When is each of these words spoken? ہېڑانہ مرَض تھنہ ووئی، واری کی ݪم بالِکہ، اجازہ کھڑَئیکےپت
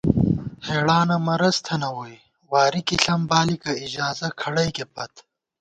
ہېڑانہ 0.67 1.17
مرَض 1.27 1.55
تھنہ 1.65 1.89
ووئی، 1.95 2.15
واری 2.51 2.81
کی 2.87 2.95
ݪم 3.03 3.21
بالِکہ، 3.29 3.71
اجازہ 3.85 4.27
کھڑَئیکےپت 4.39 5.13